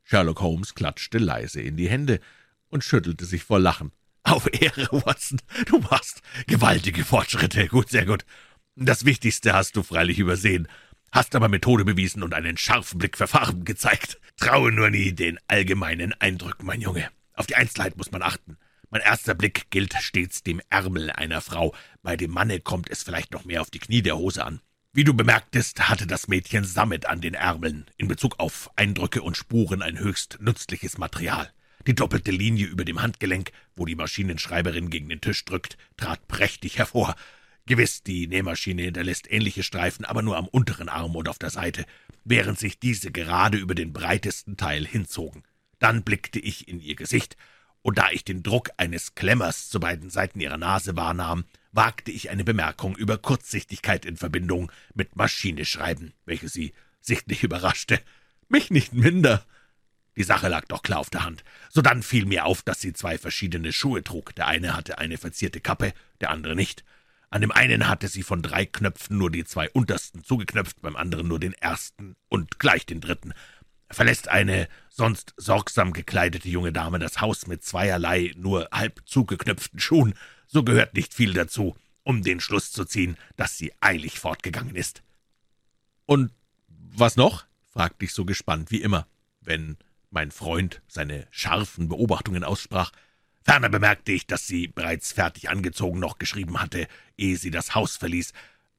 [0.03, 2.19] Sherlock Holmes klatschte leise in die Hände
[2.67, 3.93] und schüttelte sich vor Lachen.
[4.23, 7.67] Auf Ehre, Watson, du machst gewaltige Fortschritte.
[7.67, 8.25] Gut, sehr gut.
[8.75, 10.67] Das Wichtigste hast du freilich übersehen,
[11.11, 14.19] hast aber Methode bewiesen und einen scharfen Blick für Farben gezeigt.
[14.37, 17.09] Traue nur nie den allgemeinen Eindrücken, mein Junge.
[17.33, 18.57] Auf die Einzelheit muss man achten.
[18.89, 21.73] Mein erster Blick gilt stets dem Ärmel einer Frau.
[22.01, 24.61] Bei dem Manne kommt es vielleicht noch mehr auf die Knie der Hose an.
[24.93, 27.85] Wie du bemerktest, hatte das Mädchen Sammet an den Ärmeln.
[27.95, 31.49] In Bezug auf Eindrücke und Spuren ein höchst nützliches Material.
[31.87, 36.77] Die doppelte Linie über dem Handgelenk, wo die Maschinenschreiberin gegen den Tisch drückt, trat prächtig
[36.77, 37.15] hervor.
[37.71, 41.85] Gewiss, die Nähmaschine hinterlässt ähnliche Streifen, aber nur am unteren Arm und auf der Seite,
[42.25, 45.43] während sich diese gerade über den breitesten Teil hinzogen.
[45.79, 47.37] Dann blickte ich in ihr Gesicht,
[47.81, 52.29] und da ich den Druck eines Klemmers zu beiden Seiten ihrer Nase wahrnahm, wagte ich
[52.29, 58.01] eine Bemerkung über Kurzsichtigkeit in Verbindung mit Maschineschreiben, welche sie sichtlich überraschte.
[58.49, 59.45] Mich nicht minder.
[60.17, 61.45] Die Sache lag doch klar auf der Hand.
[61.69, 64.35] Sodann fiel mir auf, dass sie zwei verschiedene Schuhe trug.
[64.35, 66.83] Der eine hatte eine verzierte Kappe, der andere nicht.
[67.31, 71.29] An dem einen hatte sie von drei Knöpfen nur die zwei untersten zugeknöpft, beim anderen
[71.29, 73.33] nur den ersten und gleich den dritten.
[73.89, 80.13] Verlässt eine sonst sorgsam gekleidete junge Dame das Haus mit zweierlei nur halb zugeknöpften Schuhen,
[80.45, 85.01] so gehört nicht viel dazu, um den Schluss zu ziehen, dass sie eilig fortgegangen ist.
[86.05, 86.33] Und
[86.67, 87.45] was noch?
[87.69, 89.07] fragte ich so gespannt wie immer,
[89.39, 89.77] wenn
[90.09, 92.91] mein Freund seine scharfen Beobachtungen aussprach.
[93.43, 97.97] Ferner bemerkte ich, dass sie bereits fertig angezogen noch geschrieben hatte, ehe sie das Haus
[97.97, 98.33] verließ.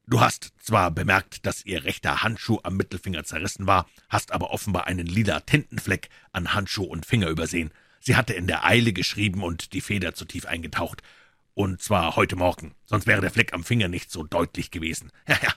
[0.06, 4.86] Du hast zwar bemerkt, dass ihr rechter Handschuh am Mittelfinger zerrissen war, hast aber offenbar
[4.86, 7.70] einen lila Tintenfleck an Handschuh und Finger übersehen.
[8.00, 11.02] Sie hatte in der Eile geschrieben und die Feder zu tief eingetaucht.
[11.54, 15.12] Und zwar heute Morgen, sonst wäre der Fleck am Finger nicht so deutlich gewesen.
[15.28, 15.52] Ja, ja,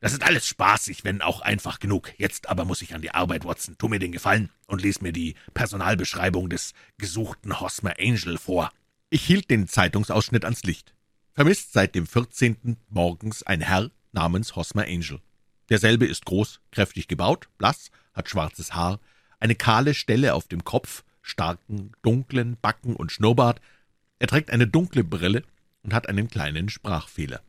[0.00, 2.12] das ist alles spaßig, wenn auch einfach genug.
[2.16, 3.76] Jetzt aber muss ich an die Arbeit, Watson.
[3.76, 8.72] Tu mir den Gefallen und lies mir die Personalbeschreibung des gesuchten Hosmer Angel vor.
[9.10, 10.94] Ich hielt den Zeitungsausschnitt ans Licht.
[11.34, 12.78] Vermisst seit dem 14.
[12.88, 15.20] morgens ein Herr namens Hosmer Angel.
[15.68, 19.00] Derselbe ist groß, kräftig gebaut, blass, hat schwarzes Haar,
[19.38, 23.60] eine kahle Stelle auf dem Kopf, starken, dunklen Backen und Schnurrbart.
[24.18, 25.44] Er trägt eine dunkle Brille
[25.82, 27.40] und hat einen kleinen Sprachfehler.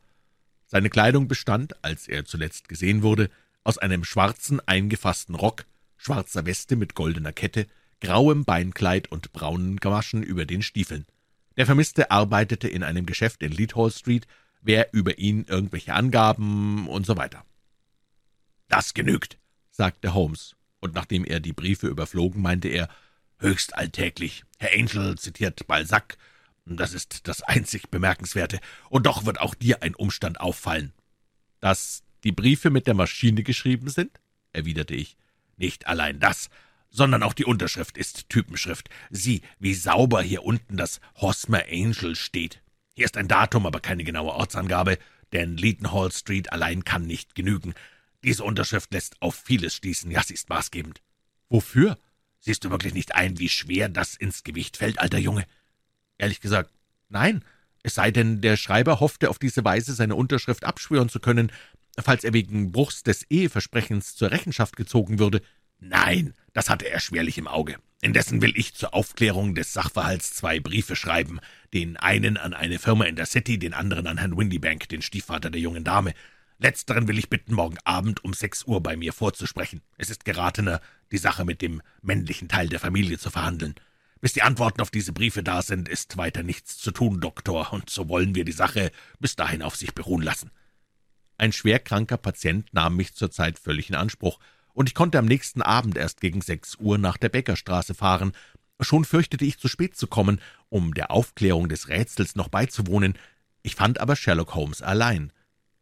[0.72, 3.28] Seine Kleidung bestand, als er zuletzt gesehen wurde,
[3.62, 5.66] aus einem schwarzen, eingefassten Rock,
[5.98, 7.66] schwarzer Weste mit goldener Kette,
[8.00, 11.04] grauem Beinkleid und braunen Gamaschen über den Stiefeln.
[11.58, 14.26] Der Vermisste arbeitete in einem Geschäft in Leadhall Street,
[14.62, 17.44] wer über ihn irgendwelche Angaben und so weiter.
[18.68, 19.36] Das genügt,
[19.72, 22.88] sagte Holmes, und nachdem er die Briefe überflogen, meinte er,
[23.38, 24.44] höchst alltäglich.
[24.58, 26.16] Herr Angel zitiert Balzac,
[26.64, 30.92] das ist das einzig Bemerkenswerte, und doch wird auch dir ein Umstand auffallen.
[31.60, 34.20] Dass die Briefe mit der Maschine geschrieben sind?
[34.52, 35.16] erwiderte ich.
[35.56, 36.50] Nicht allein das,
[36.90, 38.90] sondern auch die Unterschrift ist Typenschrift.
[39.10, 42.62] Sieh, wie sauber hier unten das Hosmer Angel steht.
[42.94, 44.98] Hier ist ein Datum, aber keine genaue Ortsangabe,
[45.32, 47.74] denn Leadenhall Street allein kann nicht genügen.
[48.22, 51.02] Diese Unterschrift lässt auf vieles schließen, ja, sie ist maßgebend.
[51.48, 51.98] Wofür?
[52.40, 55.46] Siehst du wirklich nicht ein, wie schwer das ins Gewicht fällt, alter Junge?
[56.22, 56.70] Ehrlich gesagt,
[57.08, 57.44] nein,
[57.82, 61.50] es sei denn, der Schreiber hoffte auf diese Weise seine Unterschrift abschwören zu können,
[62.00, 65.42] falls er wegen Bruchs des Eheversprechens zur Rechenschaft gezogen würde.
[65.80, 67.74] Nein, das hatte er schwerlich im Auge.
[68.02, 71.40] Indessen will ich zur Aufklärung des Sachverhalts zwei Briefe schreiben,
[71.74, 75.50] den einen an eine Firma in der City, den anderen an Herrn Windybank, den Stiefvater
[75.50, 76.14] der jungen Dame.
[76.58, 79.80] Letzteren will ich bitten, morgen Abend um sechs Uhr bei mir vorzusprechen.
[79.98, 80.80] Es ist geratener,
[81.10, 83.74] die Sache mit dem männlichen Teil der Familie zu verhandeln.
[84.22, 87.90] Bis die Antworten auf diese Briefe da sind, ist weiter nichts zu tun, Doktor, und
[87.90, 90.52] so wollen wir die Sache bis dahin auf sich beruhen lassen.
[91.38, 94.38] Ein schwerkranker Patient nahm mich zurzeit völlig in Anspruch,
[94.74, 98.30] und ich konnte am nächsten Abend erst gegen sechs Uhr nach der Bäckerstraße fahren.
[98.78, 103.18] Schon fürchtete ich, zu spät zu kommen, um der Aufklärung des Rätsels noch beizuwohnen.
[103.62, 105.32] Ich fand aber Sherlock Holmes allein.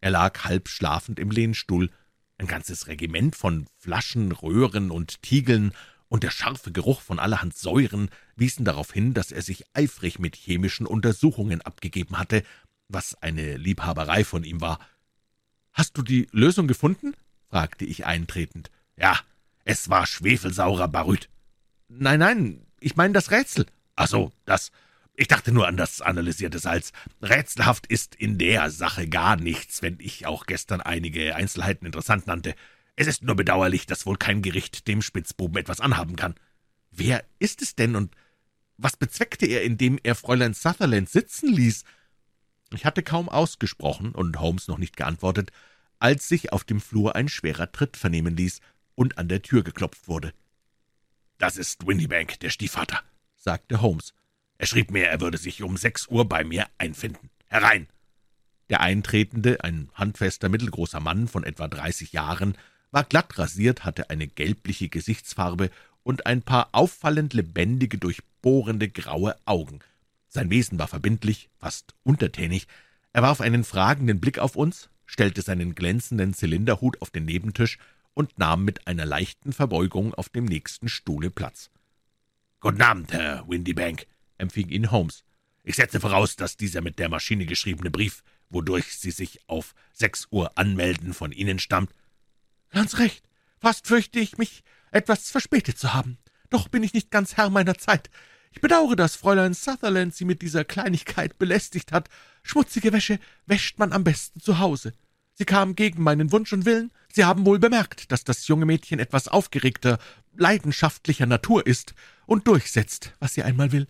[0.00, 1.90] Er lag halb schlafend im Lehnstuhl.
[2.38, 5.74] Ein ganzes Regiment von Flaschen, Röhren und Tiegeln
[6.10, 10.36] und der scharfe Geruch von allerhand Säuren wiesen darauf hin, dass er sich eifrig mit
[10.36, 12.42] chemischen Untersuchungen abgegeben hatte,
[12.88, 14.80] was eine Liebhaberei von ihm war.
[15.72, 17.14] »Hast du die Lösung gefunden?«
[17.48, 18.70] fragte ich eintretend.
[18.96, 19.20] »Ja,
[19.64, 21.30] es war schwefelsaurer Baryt.«
[21.88, 24.72] »Nein, nein, ich meine das Rätsel.« »Ach so, das.
[25.14, 26.92] Ich dachte nur an das analysierte Salz.
[27.22, 32.54] Rätselhaft ist in der Sache gar nichts, wenn ich auch gestern einige Einzelheiten interessant nannte.
[32.96, 36.34] Es ist nur bedauerlich, dass wohl kein Gericht dem Spitzbuben etwas anhaben kann.
[36.90, 38.14] Wer ist es denn und
[38.76, 41.84] was bezweckte er, indem er Fräulein Sutherland sitzen ließ?
[42.72, 45.50] Ich hatte kaum ausgesprochen und Holmes noch nicht geantwortet,
[45.98, 48.60] als sich auf dem Flur ein schwerer Tritt vernehmen ließ
[48.94, 50.32] und an der Tür geklopft wurde.
[51.38, 53.02] »Das ist Windybank, der Stiefvater«,
[53.36, 54.14] sagte Holmes.
[54.58, 57.30] Er schrieb mir, er würde sich um sechs Uhr bei mir einfinden.
[57.46, 57.88] Herein!«
[58.68, 62.56] Der Eintretende, ein handfester, mittelgroßer Mann von etwa dreißig Jahren,
[62.90, 65.70] war glatt rasiert, hatte eine gelbliche Gesichtsfarbe
[66.02, 69.80] und ein paar auffallend lebendige, durchbohrende graue Augen.
[70.28, 72.66] Sein Wesen war verbindlich, fast untertänig.
[73.12, 77.78] Er warf einen fragenden Blick auf uns, stellte seinen glänzenden Zylinderhut auf den Nebentisch
[78.14, 81.70] und nahm mit einer leichten Verbeugung auf dem nächsten Stuhle Platz.
[82.60, 84.06] »Guten Abend, Herr Windybank«,
[84.38, 85.24] empfing ihn Holmes.
[85.64, 90.28] »Ich setze voraus, dass dieser mit der Maschine geschriebene Brief, wodurch Sie sich auf sechs
[90.30, 91.92] Uhr anmelden, von Ihnen stammt.«
[92.70, 93.24] »Ganz recht.
[93.58, 96.18] Fast fürchte ich mich, etwas verspätet zu haben.
[96.48, 98.10] Doch bin ich nicht ganz Herr meiner Zeit.
[98.52, 102.08] Ich bedauere, dass Fräulein Sutherland Sie mit dieser Kleinigkeit belästigt hat.
[102.42, 104.92] Schmutzige Wäsche wäscht man am besten zu Hause.
[105.34, 106.90] Sie kam gegen meinen Wunsch und Willen.
[107.12, 109.98] Sie haben wohl bemerkt, dass das junge Mädchen etwas aufgeregter,
[110.36, 111.94] leidenschaftlicher Natur ist
[112.26, 113.86] und durchsetzt, was sie einmal will.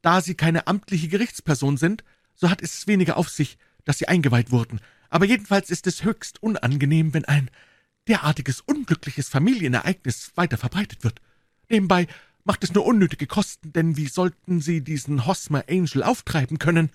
[0.00, 2.04] Da Sie keine amtliche Gerichtsperson sind,
[2.34, 4.80] so hat es weniger auf sich, dass Sie eingeweiht wurden.
[5.10, 7.50] Aber jedenfalls ist es höchst unangenehm, wenn ein
[8.08, 11.20] derartiges unglückliches Familienereignis weiter verbreitet wird.
[11.68, 12.06] Nebenbei
[12.44, 16.90] macht es nur unnötige Kosten, denn wie sollten Sie diesen Hosmer Angel auftreiben können?«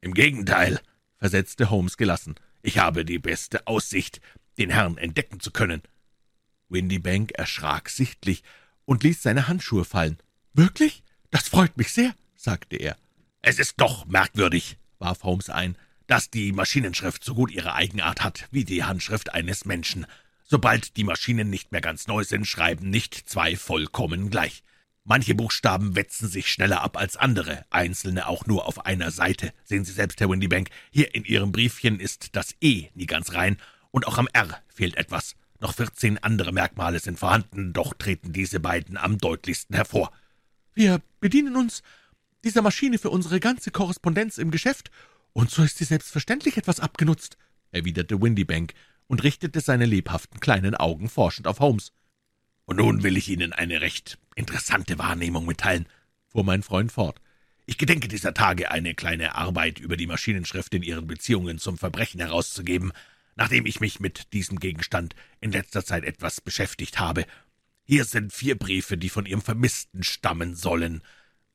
[0.00, 0.80] »Im Gegenteil«,
[1.18, 4.20] versetzte Holmes gelassen, »ich habe die beste Aussicht,
[4.58, 5.82] den Herrn entdecken zu können.«
[6.68, 8.42] Windybank erschrak sichtlich
[8.84, 10.18] und ließ seine Handschuhe fallen.
[10.54, 11.02] »Wirklich?
[11.30, 12.96] Das freut mich sehr«, sagte er.
[13.40, 18.48] »Es ist doch merkwürdig«, warf Holmes ein, »dass die Maschinenschrift so gut ihre Eigenart hat
[18.50, 20.06] wie die Handschrift eines Menschen.
[20.52, 24.62] Sobald die Maschinen nicht mehr ganz neu sind, schreiben nicht zwei vollkommen gleich.
[25.02, 29.54] Manche Buchstaben wetzen sich schneller ab als andere, einzelne auch nur auf einer Seite.
[29.64, 33.56] Sehen Sie selbst, Herr Windybank, hier in Ihrem Briefchen ist das E nie ganz rein,
[33.92, 35.36] und auch am R fehlt etwas.
[35.58, 40.12] Noch vierzehn andere Merkmale sind vorhanden, doch treten diese beiden am deutlichsten hervor.
[40.74, 41.82] Wir bedienen uns
[42.44, 44.90] dieser Maschine für unsere ganze Korrespondenz im Geschäft,
[45.32, 47.38] und so ist sie selbstverständlich etwas abgenutzt«,
[47.70, 48.74] erwiderte Windybank
[49.06, 51.92] und richtete seine lebhaften kleinen Augen forschend auf Holmes.
[52.64, 55.86] »Und nun will ich Ihnen eine recht interessante Wahrnehmung mitteilen«,
[56.28, 57.20] fuhr mein Freund fort.
[57.66, 62.20] »Ich gedenke dieser Tage, eine kleine Arbeit über die Maschinenschrift in Ihren Beziehungen zum Verbrechen
[62.20, 62.92] herauszugeben,
[63.36, 67.24] nachdem ich mich mit diesem Gegenstand in letzter Zeit etwas beschäftigt habe.
[67.84, 71.02] Hier sind vier Briefe, die von Ihrem Vermissten stammen sollen.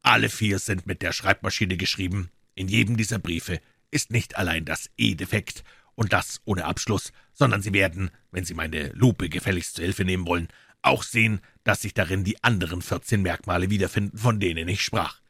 [0.02, 2.30] Alle vier sind mit der Schreibmaschine geschrieben.
[2.56, 3.60] In jedem dieser Briefe
[3.92, 5.64] ist nicht allein das E defekt,
[5.96, 10.26] und das ohne Abschluss, sondern Sie werden, wenn Sie meine Lupe gefälligst zur Hilfe nehmen
[10.26, 10.48] wollen,
[10.82, 15.22] auch sehen, dass sich darin die anderen vierzehn Merkmale wiederfinden, von denen ich sprach.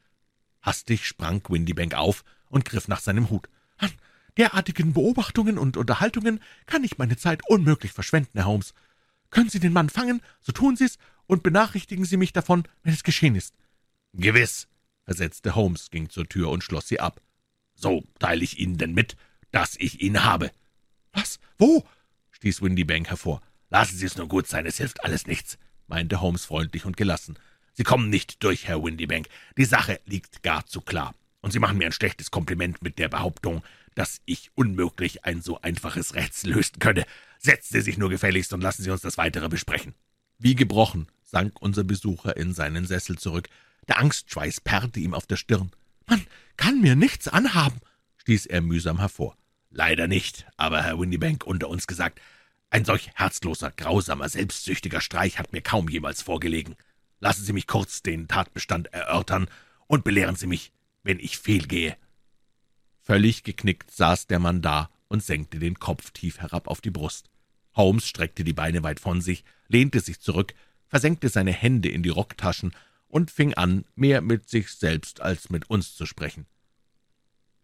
[0.62, 3.48] Hastig sprang Windybank auf und griff nach seinem Hut.
[3.76, 3.92] An
[4.38, 8.72] derartigen Beobachtungen und Unterhaltungen kann ich meine Zeit unmöglich verschwenden, Herr Holmes.
[9.28, 13.02] Können Sie den Mann fangen, so tun Sie's und benachrichtigen Sie mich davon, wenn es
[13.02, 13.54] geschehen ist.
[14.14, 14.66] Gewiss,
[15.04, 17.20] versetzte Holmes, ging zur Tür und schloss sie ab.
[17.74, 19.16] So teile ich Ihnen denn mit,
[19.50, 20.50] dass ich ihn habe.
[21.12, 21.38] »Was?
[21.58, 21.86] Wo?«
[22.38, 23.42] Stieß Windybank hervor.
[23.70, 27.38] »Lassen Sie es nur gut sein, es hilft alles nichts«, meinte Holmes freundlich und gelassen.
[27.74, 29.28] »Sie kommen nicht durch, Herr Windybank.
[29.56, 31.14] Die Sache liegt gar zu klar.
[31.40, 33.62] Und Sie machen mir ein schlechtes Kompliment mit der Behauptung,
[33.94, 37.04] dass ich unmöglich ein so einfaches Rätsel lösen könne.
[37.38, 39.94] Setzen Sie sich nur gefälligst und lassen Sie uns das Weitere besprechen.«
[40.38, 43.48] Wie gebrochen sank unser Besucher in seinen Sessel zurück.
[43.86, 45.70] Der Angstschweiß perrte ihm auf der Stirn.
[46.06, 47.80] »Man kann mir nichts anhaben«,
[48.16, 49.36] stieß er mühsam hervor.
[49.70, 52.20] »Leider nicht, aber Herr Windybank, unter uns gesagt,
[52.70, 56.76] ein solch herzloser, grausamer, selbstsüchtiger Streich hat mir kaum jemals vorgelegen.
[57.20, 59.48] Lassen Sie mich kurz den Tatbestand erörtern
[59.86, 61.96] und belehren Sie mich, wenn ich fehlgehe.«
[63.02, 67.30] Völlig geknickt saß der Mann da und senkte den Kopf tief herab auf die Brust.
[67.74, 70.52] Holmes streckte die Beine weit von sich, lehnte sich zurück,
[70.88, 72.74] versenkte seine Hände in die Rocktaschen
[73.08, 76.46] und fing an, mehr mit sich selbst als mit uns zu sprechen.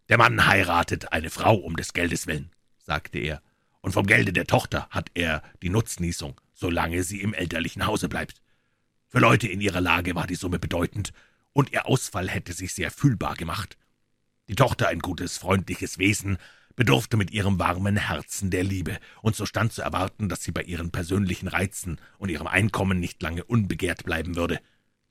[0.09, 3.43] »Der Mann heiratet eine Frau um des Geldes willen«, sagte er,
[3.81, 8.43] »und vom Gelde der Tochter hat er die Nutznießung, solange sie im elterlichen Hause bleibt.
[9.09, 11.13] Für Leute in ihrer Lage war die Summe bedeutend,
[11.53, 13.79] und ihr Ausfall hätte sich sehr fühlbar gemacht.
[14.49, 16.37] Die Tochter, ein gutes, freundliches Wesen,
[16.77, 20.63] bedurfte mit ihrem warmen Herzen der Liebe, und so stand zu erwarten, dass sie bei
[20.63, 24.61] ihren persönlichen Reizen und ihrem Einkommen nicht lange unbegehrt bleiben würde.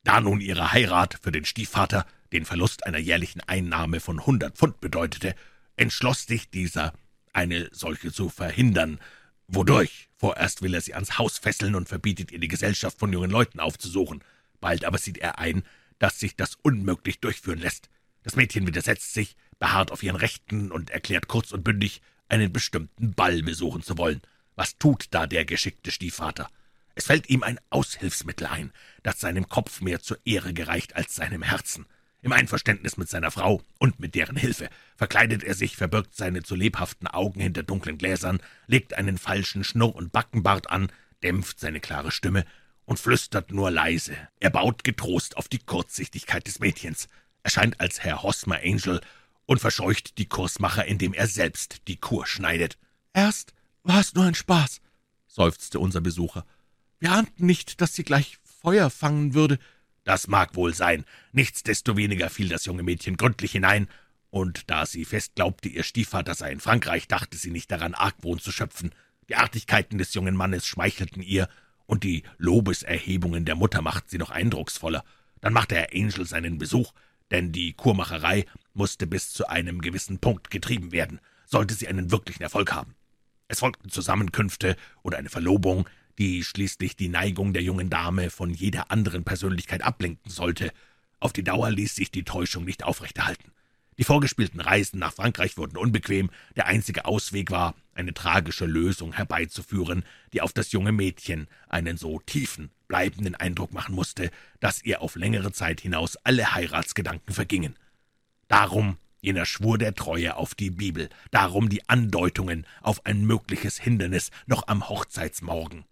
[0.04, 4.80] Da nun ihre Heirat für den Stiefvater den Verlust einer jährlichen Einnahme von hundert Pfund
[4.80, 5.34] bedeutete,
[5.76, 6.92] entschloss sich dieser,
[7.32, 9.00] eine solche zu verhindern,
[9.46, 13.30] wodurch vorerst will er sie ans Haus fesseln und verbietet ihr die Gesellschaft von jungen
[13.30, 14.22] Leuten aufzusuchen,
[14.60, 15.62] bald aber sieht er ein,
[15.98, 17.88] dass sich das unmöglich durchführen lässt.
[18.24, 23.14] Das Mädchen widersetzt sich, beharrt auf ihren Rechten und erklärt kurz und bündig, einen bestimmten
[23.14, 24.22] Ball besuchen zu wollen.
[24.56, 26.50] Was tut da der geschickte Stiefvater?
[26.96, 31.42] Es fällt ihm ein Aushilfsmittel ein, das seinem Kopf mehr zur Ehre gereicht als seinem
[31.42, 31.86] Herzen.
[32.24, 36.54] Im Einverständnis mit seiner Frau und mit deren Hilfe verkleidet er sich, verbirgt seine zu
[36.54, 40.90] lebhaften Augen hinter dunklen Gläsern, legt einen falschen Schnurr- und Backenbart an,
[41.22, 42.46] dämpft seine klare Stimme
[42.86, 44.16] und flüstert nur leise.
[44.40, 47.08] Er baut getrost auf die Kurzsichtigkeit des Mädchens,
[47.42, 49.02] erscheint als Herr Hosmer Angel
[49.44, 52.78] und verscheucht die Kursmacher, indem er selbst die Kur schneidet.
[53.12, 54.80] »Erst war es nur ein Spaß«,
[55.26, 56.46] seufzte unser Besucher.
[57.00, 59.58] »Wir ahnten nicht, dass sie gleich Feuer fangen würde.«
[60.04, 61.04] »Das mag wohl sein.
[61.32, 63.88] Nichtsdestoweniger fiel das junge Mädchen gründlich hinein,
[64.30, 68.40] und da sie fest glaubte, ihr Stiefvater sei in Frankreich, dachte sie nicht daran, Argwohn
[68.40, 68.92] zu schöpfen.
[69.28, 71.48] Die Artigkeiten des jungen Mannes schmeichelten ihr,
[71.86, 75.04] und die Lobeserhebungen der Mutter machten sie noch eindrucksvoller.
[75.40, 76.92] Dann machte Herr Angel seinen Besuch,
[77.30, 82.42] denn die Kurmacherei musste bis zu einem gewissen Punkt getrieben werden, sollte sie einen wirklichen
[82.42, 82.94] Erfolg haben.
[83.48, 85.88] Es folgten Zusammenkünfte und eine Verlobung,
[86.18, 90.72] die schließlich die Neigung der jungen Dame von jeder anderen Persönlichkeit ablenken sollte.
[91.20, 93.50] Auf die Dauer ließ sich die Täuschung nicht aufrechterhalten.
[93.98, 100.04] Die vorgespielten Reisen nach Frankreich wurden unbequem, der einzige Ausweg war, eine tragische Lösung herbeizuführen,
[100.32, 105.14] die auf das junge Mädchen einen so tiefen, bleibenden Eindruck machen musste, dass ihr auf
[105.14, 107.76] längere Zeit hinaus alle Heiratsgedanken vergingen.
[108.48, 114.30] Darum jener Schwur der Treue auf die Bibel, darum die Andeutungen auf ein mögliches Hindernis
[114.46, 115.84] noch am Hochzeitsmorgen.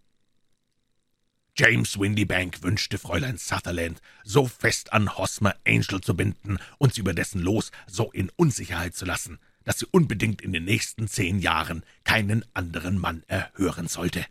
[1.55, 7.12] James Windybank wünschte Fräulein Sutherland so fest an Hosmer Angel zu binden und sie über
[7.12, 11.85] dessen Los so in Unsicherheit zu lassen, dass sie unbedingt in den nächsten zehn Jahren
[12.05, 14.25] keinen anderen Mann erhören sollte.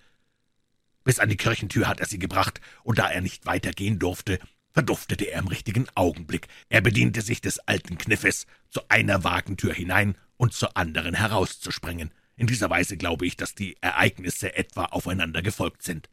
[1.03, 4.39] Bis an die Kirchentür hat er sie gebracht, und da er nicht weitergehen durfte,
[4.73, 6.47] verduftete er im richtigen Augenblick.
[6.69, 12.11] Er bediente sich des alten Kniffes, zu einer Wagentür hinein und zur anderen herauszuspringen.
[12.35, 16.09] In dieser Weise glaube ich, dass die Ereignisse etwa aufeinander gefolgt sind.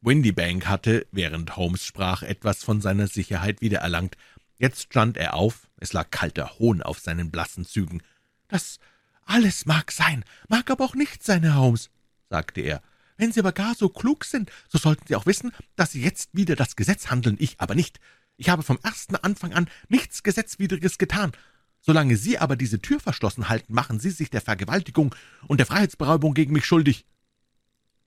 [0.00, 4.16] Windybank hatte, während Holmes sprach, etwas von seiner Sicherheit wiedererlangt.
[4.58, 8.02] Jetzt stand er auf, es lag kalter Hohn auf seinen blassen Zügen.
[8.48, 8.78] »Das
[9.24, 11.90] alles mag sein, mag aber auch nicht sein, Herr Holmes«,
[12.30, 12.82] sagte er.
[13.16, 16.30] »Wenn Sie aber gar so klug sind, so sollten Sie auch wissen, dass Sie jetzt
[16.32, 17.98] wieder das Gesetz handeln, ich aber nicht.
[18.36, 21.32] Ich habe vom ersten Anfang an nichts Gesetzwidriges getan.
[21.80, 25.14] Solange Sie aber diese Tür verschlossen halten, machen Sie sich der Vergewaltigung
[25.48, 27.04] und der Freiheitsberaubung gegen mich schuldig.«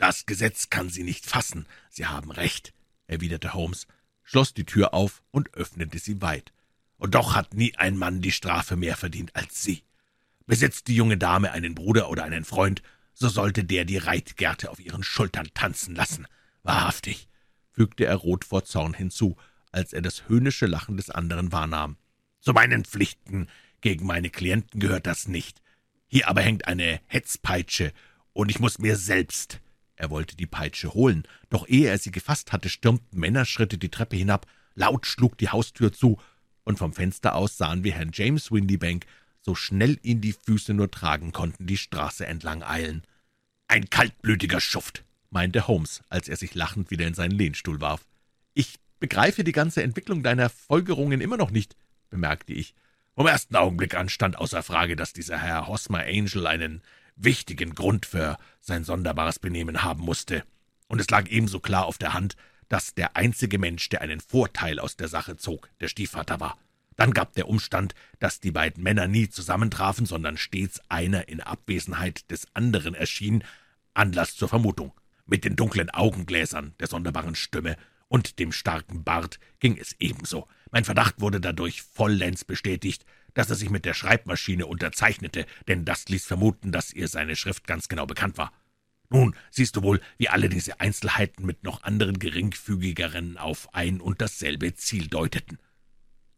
[0.02, 1.68] »Das Gesetz kann Sie nicht fassen.
[1.92, 2.74] Sie haben recht«,
[3.06, 3.86] erwiderte Holmes,
[4.24, 6.54] schloss die Tür auf und öffnete sie weit.
[6.98, 9.84] »Und doch hat nie ein Mann die Strafe mehr verdient als Sie.
[10.48, 12.82] Besitzt die junge Dame einen Bruder oder einen Freund,
[13.14, 16.26] so sollte der die Reitgerte auf ihren Schultern tanzen lassen.
[16.64, 17.28] Wahrhaftig«,
[17.70, 19.38] fügte er rot vor Zorn hinzu,
[19.72, 21.96] als er das höhnische Lachen des anderen wahrnahm.
[22.40, 23.50] »Zu meinen Pflichten
[23.82, 25.62] gegen meine Klienten gehört das nicht.
[26.08, 27.94] Hier aber hängt eine Hetzpeitsche,
[28.34, 29.62] und ich muss mir selbst
[30.02, 34.16] er wollte die Peitsche holen, doch ehe er sie gefasst hatte, stürmten Männerschritte die Treppe
[34.16, 36.20] hinab, laut schlug die Haustür zu,
[36.64, 39.06] und vom Fenster aus sahen wir Herrn James Windybank,
[39.42, 43.04] so schnell ihn die Füße nur tragen konnten, die Straße entlang eilen.
[43.68, 48.06] »Ein kaltblütiger Schuft«, meinte Holmes, als er sich lachend wieder in seinen Lehnstuhl warf.
[48.56, 51.76] »Ich begreife die ganze Entwicklung deiner Folgerungen immer noch nicht«,
[52.10, 52.74] bemerkte ich.
[53.14, 56.82] »Vom ersten Augenblick an stand außer Frage, dass dieser Herr Hosmer Angel einen
[57.24, 60.44] wichtigen Grund für sein sonderbares Benehmen haben musste,
[60.88, 62.36] und es lag ebenso klar auf der Hand,
[62.68, 66.58] dass der einzige Mensch, der einen Vorteil aus der Sache zog, der Stiefvater war.
[66.96, 72.30] Dann gab der Umstand, dass die beiden Männer nie zusammentrafen, sondern stets einer in Abwesenheit
[72.30, 73.44] des anderen erschien,
[73.94, 74.94] Anlass zur Vermutung.
[75.26, 80.48] Mit den dunklen Augengläsern, der sonderbaren Stimme und dem starken Bart ging es ebenso.
[80.72, 86.08] Mein Verdacht wurde dadurch vollends bestätigt, dass er sich mit der Schreibmaschine unterzeichnete, denn das
[86.10, 88.52] ließ vermuten, dass ihr seine Schrift ganz genau bekannt war.
[89.10, 94.22] Nun siehst du wohl, wie alle diese Einzelheiten mit noch anderen geringfügigeren auf ein und
[94.22, 95.60] dasselbe Ziel deuteten.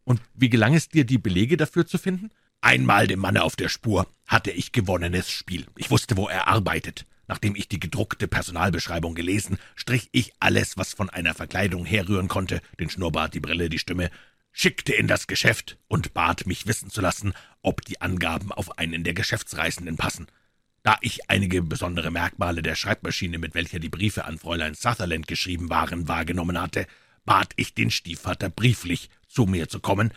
[0.03, 2.31] Und wie gelang es dir, die Belege dafür zu finden?
[2.61, 5.67] Einmal dem Manne auf der Spur hatte ich gewonnenes Spiel.
[5.77, 7.05] Ich wusste, wo er arbeitet.
[7.27, 12.61] Nachdem ich die gedruckte Personalbeschreibung gelesen, strich ich alles, was von einer Verkleidung herrühren konnte,
[12.79, 14.09] den Schnurrbart, die Brille, die Stimme,
[14.53, 19.03] schickte in das Geschäft und bat mich wissen zu lassen, ob die Angaben auf einen
[19.03, 20.27] der Geschäftsreisenden passen.
[20.83, 25.69] Da ich einige besondere Merkmale der Schreibmaschine, mit welcher die Briefe an Fräulein Sutherland geschrieben
[25.69, 26.87] waren, wahrgenommen hatte,
[27.25, 30.13] bat ich den Stiefvater brieflich, zu mir zu kommen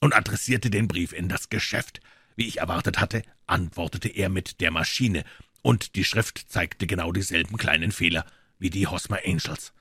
[0.00, 2.00] und adressierte den Brief in das Geschäft.
[2.36, 5.24] Wie ich erwartet hatte, antwortete er mit der Maschine,
[5.62, 8.26] und die Schrift zeigte genau dieselben kleinen Fehler
[8.58, 9.72] wie die Hosmer Angels.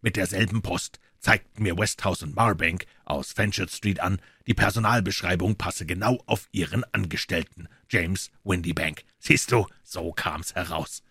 [0.00, 5.86] Mit derselben Post zeigten mir Westhouse und Marbank aus Fenchurch Street an, die Personalbeschreibung passe
[5.86, 9.04] genau auf ihren Angestellten, James Windybank.
[9.18, 11.02] Siehst du, so kam's heraus.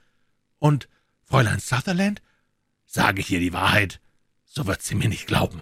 [0.60, 0.88] Und
[1.26, 2.22] Fräulein Sutherland?
[2.86, 4.00] Sage ich ihr die Wahrheit,
[4.46, 5.62] so wird sie mir nicht glauben.